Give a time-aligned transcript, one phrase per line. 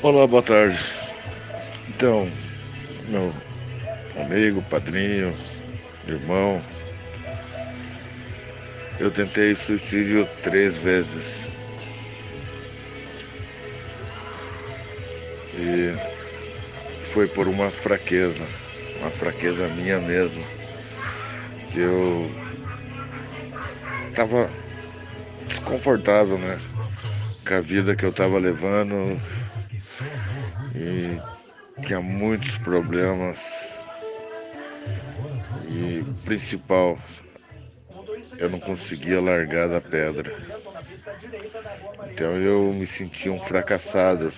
[0.00, 0.78] Olá, boa tarde.
[1.88, 2.32] Então,
[3.04, 3.34] meu
[4.16, 5.36] amigo, padrinho,
[6.04, 6.64] irmão,
[8.98, 11.50] eu tentei suicídio três vezes.
[15.54, 15.96] E
[17.00, 18.46] foi por uma fraqueza,
[18.98, 20.46] uma fraqueza minha mesmo.
[21.70, 22.30] Que eu
[24.14, 24.50] tava
[25.48, 26.60] desconfortável, né?
[27.46, 29.20] Com a vida que eu tava levando
[30.76, 31.20] e
[31.86, 33.78] tinha muitos problemas.
[35.68, 36.98] E principal,
[38.38, 40.32] eu não conseguia largar da pedra.
[42.12, 44.32] Então eu me sentia um fracassado.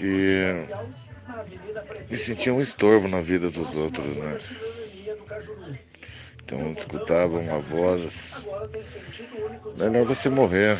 [0.00, 0.66] E
[2.10, 4.38] me sentia um estorvo na vida dos outros, né?
[6.42, 8.42] Então escutava uma voz,
[9.76, 10.76] melhor você morrer.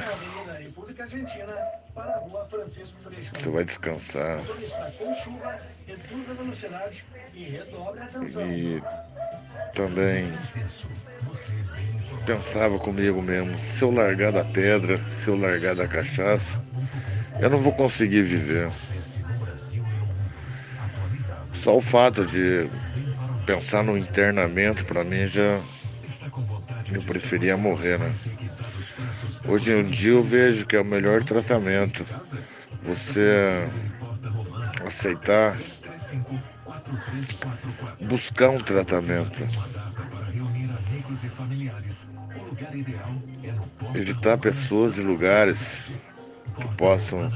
[3.32, 4.42] Você vai descansar.
[8.36, 8.82] E
[9.74, 10.32] também
[12.26, 16.62] pensava comigo mesmo, se eu largar da pedra, se eu largar da cachaça,
[17.40, 18.70] eu não vou conseguir viver.
[21.52, 22.68] Só o fato de
[23.46, 25.60] pensar no internamento para mim já
[26.92, 28.12] eu preferia morrer, né?
[29.46, 32.06] Hoje em dia eu vejo que é o melhor tratamento.
[32.82, 33.68] Você
[34.84, 35.56] aceitar
[38.00, 39.46] buscar um tratamento.
[43.94, 45.90] Evitar pessoas e lugares
[46.58, 47.32] que possam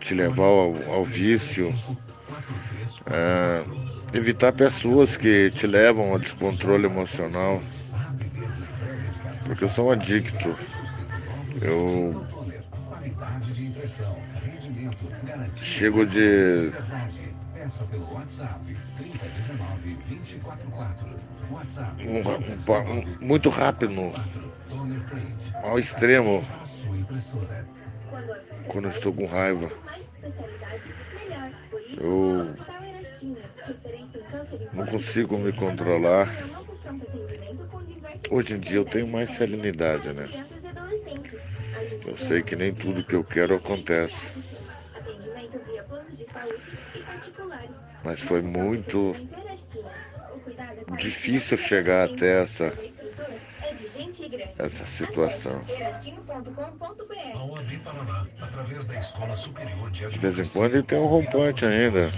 [0.00, 1.72] te levar ao, ao vício.
[3.06, 3.64] É,
[4.12, 7.62] evitar pessoas que te levam ao descontrole emocional.
[9.44, 10.58] Porque eu sou um adicto.
[11.60, 12.26] Eu
[15.56, 16.70] chego de
[23.20, 24.12] muito rápido
[25.62, 26.44] ao extremo
[28.68, 29.68] quando eu estou com raiva.
[31.96, 32.54] Eu
[34.72, 36.28] não consigo me controlar.
[38.30, 40.28] Hoje em dia eu tenho mais serenidade, né?
[42.04, 44.34] Eu sei que nem tudo que eu quero acontece.
[48.02, 49.16] Mas foi muito
[50.98, 52.70] difícil chegar até essa
[54.58, 55.64] essa situação.
[60.10, 62.12] De vez em quando ele tem um rompante ainda.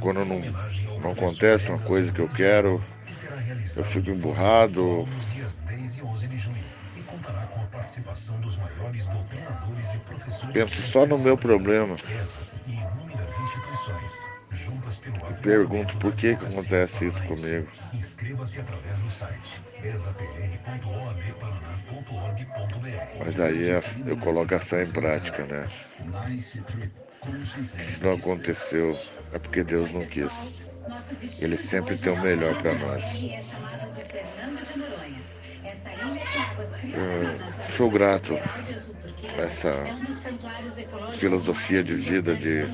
[0.00, 0.54] Quando não,
[0.96, 2.84] não acontece uma coisa que eu quero,
[3.76, 5.08] eu fico emburrado.
[10.52, 11.96] Penso só no meu problema.
[15.28, 17.68] E pergunto por que, que acontece isso comigo.
[23.18, 23.68] Mas aí
[24.04, 25.70] eu coloco a fé em prática, né?
[27.76, 28.98] Se não aconteceu,
[29.32, 30.52] é porque Deus não quis.
[31.38, 33.24] Ele sempre tem o melhor para nós.
[36.92, 38.34] Eu sou grato
[39.38, 39.72] a essa
[41.12, 42.66] filosofia de vida de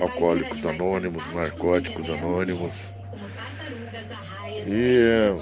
[0.00, 2.92] alcoólicos anônimos, narcóticos anônimos
[4.66, 5.34] e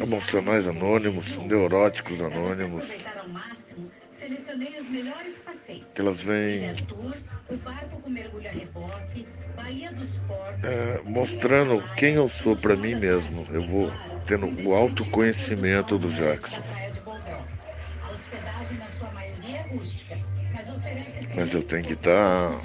[0.00, 2.96] emocionais anônimos, neuróticos anônimos.
[5.94, 6.74] Que elas vêm.
[10.62, 13.46] É, mostrando quem eu sou para mim mesmo.
[13.50, 13.92] Eu vou
[14.26, 16.62] tendo o autoconhecimento do Jackson.
[21.34, 22.58] Mas eu tenho que estar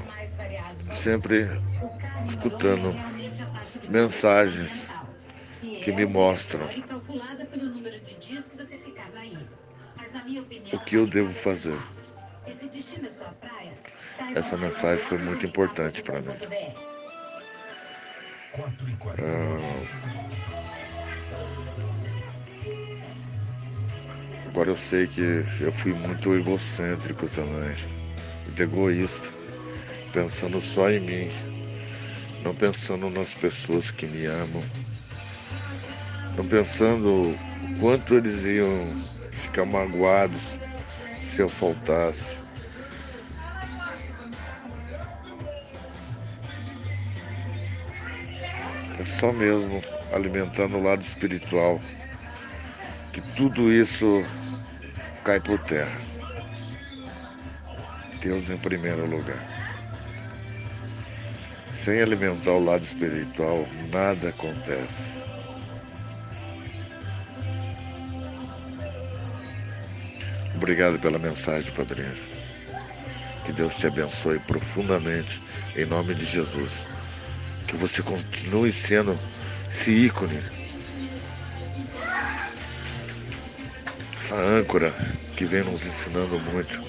[0.92, 1.48] sempre
[2.28, 2.94] escutando
[3.90, 4.90] mensagens
[5.82, 6.68] que me mostram
[10.72, 11.78] o que eu devo fazer.
[14.36, 16.38] Essa mensagem foi muito importante para mim.
[19.18, 19.86] Ah,
[24.48, 25.22] agora eu sei que
[25.62, 27.76] eu fui muito egocêntrico também,
[28.46, 29.34] muito egoísta,
[30.14, 31.30] pensando só em mim,
[32.44, 34.64] não pensando nas pessoas que me amam,
[36.36, 38.70] não pensando o quanto eles iam
[39.32, 40.58] ficar magoados
[41.20, 42.40] se eu faltasse.
[49.00, 49.82] É só mesmo
[50.14, 51.80] alimentando o lado espiritual
[53.14, 54.24] que tudo isso
[55.24, 55.98] cai por terra.
[58.22, 59.59] Deus em primeiro lugar.
[61.72, 65.14] Sem alimentar o lado espiritual, nada acontece.
[70.56, 72.18] Obrigado pela mensagem, padrinho.
[73.46, 75.42] Que Deus te abençoe profundamente,
[75.76, 76.88] em nome de Jesus.
[77.68, 79.18] Que você continue sendo
[79.70, 80.42] esse ícone,
[84.18, 84.92] essa âncora
[85.38, 86.82] que vem nos ensinando muito.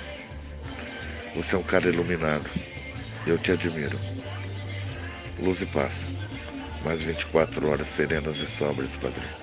[1.37, 2.51] Você é um cara iluminado.
[3.27, 4.20] Eu te admiro.
[5.41, 6.13] Luz e paz.
[6.85, 9.40] Mais 24 horas serenas e sóbrias, padrinho.